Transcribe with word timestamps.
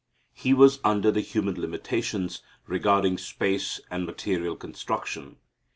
He 0.33 0.51
was 0.51 0.79
under 0.83 1.11
the 1.11 1.21
human 1.21 1.61
limitations 1.61 2.41
regarding 2.65 3.19
space 3.19 3.79
and 3.91 4.03
material 4.03 4.55
construction. 4.55 5.37